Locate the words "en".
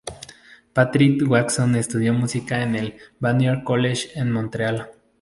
2.63-2.75, 4.19-4.31